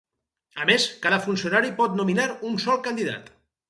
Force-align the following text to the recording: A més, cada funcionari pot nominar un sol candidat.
A 0.63 0.65
més, 0.69 0.87
cada 1.05 1.21
funcionari 1.27 1.71
pot 1.83 2.01
nominar 2.03 2.29
un 2.53 2.61
sol 2.69 2.85
candidat. 2.91 3.35